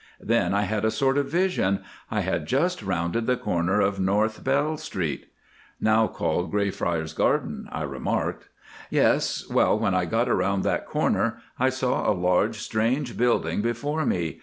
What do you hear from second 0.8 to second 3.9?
a sort of vision—I had just rounded the corner